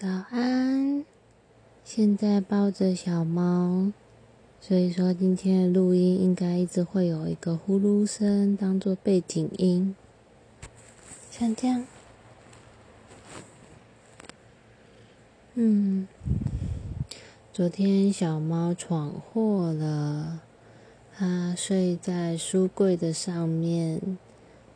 [0.00, 1.04] 早安，
[1.84, 3.92] 现在抱着小猫，
[4.58, 9.94] 所以说今天的录音应该一直会有一个呼噜声当做背景音，
[11.30, 11.84] 像这样。
[15.52, 16.08] 嗯，
[17.52, 20.40] 昨天小猫闯祸了，
[21.14, 24.00] 它睡在书柜的上面，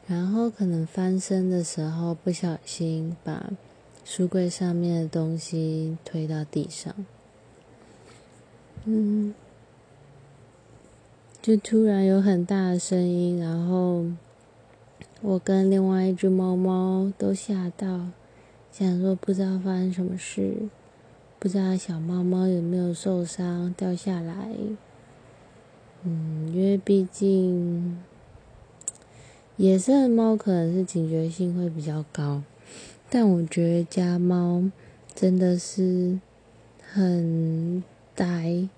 [0.07, 3.51] 然后可能翻身的时候不小心把
[4.05, 6.95] 书柜上面的东西推到地上，
[8.85, 9.35] 嗯，
[11.41, 14.05] 就突然有很大的声音，然后
[15.23, 18.09] 我跟另外一只猫猫都吓到。
[18.71, 20.69] 想说不知道发生什么事，
[21.39, 24.49] 不知道小猫猫有没有受伤掉下来。
[26.03, 28.03] 嗯，因为毕竟
[29.57, 32.43] 野生的猫可能是警觉性会比较高，
[33.17, 34.69] 但我觉得家猫
[35.15, 36.19] 真的是
[36.83, 38.69] 很呆，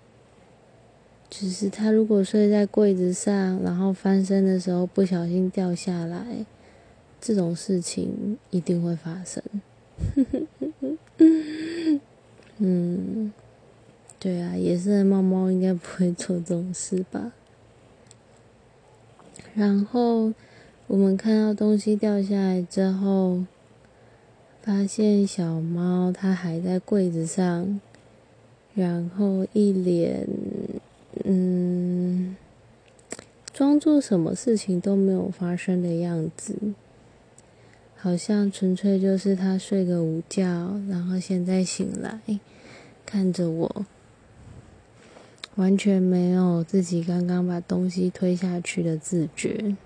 [1.30, 6.44] 就是它如果睡在柜子上，然后翻身的时候不小心掉下来，
[7.19, 9.42] 这种事情一定会发生。
[12.58, 13.33] 嗯，
[14.20, 17.33] 对啊，野生的猫猫应该不会做这种事吧？
[19.55, 20.34] 然后
[20.89, 23.46] 我们看到东西掉下来之后，
[24.67, 27.81] 发现小猫它还在柜子上，
[28.75, 30.27] 然后一脸
[31.25, 32.34] 嗯，
[33.53, 36.56] 装作什么事情都没有发生的样子。
[37.95, 42.20] 好像纯粹就是他睡个午觉，然后现在醒来，
[43.06, 43.86] 看着我，
[45.55, 49.77] 完全没有自己刚刚把东西推下去的自觉。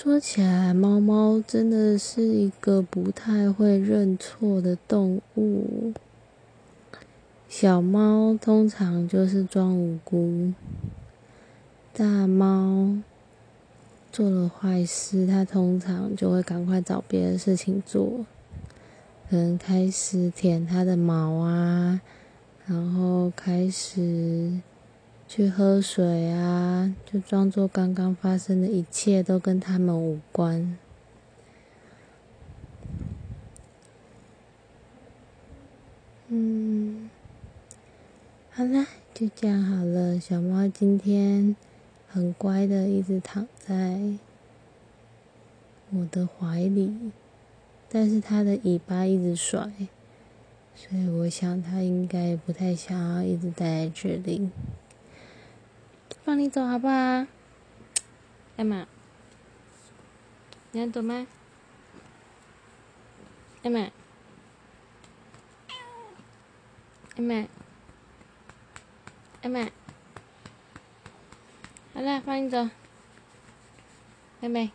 [0.00, 5.92] 说起来，猫猫真的是一个不太会认错的动物。
[7.48, 10.52] 小猫通常就是装无辜，
[11.92, 12.96] 大猫。
[14.12, 18.24] 做了坏事，它通常就会赶快找别的事情做，
[19.28, 22.00] 可能开始舔它的毛啊，
[22.66, 24.60] 然后开始
[25.28, 30.76] 去喝水啊，就装作刚刚发生的一切都跟他们无关。
[36.28, 37.08] 嗯，
[38.50, 41.54] 好啦，就这样好了，小猫今天。
[42.10, 44.00] 很乖的，一直躺在
[45.90, 47.12] 我的怀里，
[47.90, 49.70] 但是它的尾巴一直甩，
[50.74, 54.48] 所以我想它应该不太想要一直待在这里。
[56.28, 56.94] 放你走好不好？
[58.58, 58.86] 艾玛，
[60.72, 61.26] 你要走吗？
[63.62, 63.90] 艾玛，
[67.16, 67.48] 艾玛，
[69.40, 69.70] 艾玛。
[71.94, 72.68] 好了，放你走，
[74.40, 74.70] 妹妹。